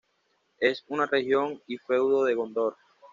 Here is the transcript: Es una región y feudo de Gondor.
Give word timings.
Es 0.57 0.83
una 0.87 1.05
región 1.05 1.61
y 1.67 1.77
feudo 1.77 2.23
de 2.23 2.33
Gondor. 2.33 2.75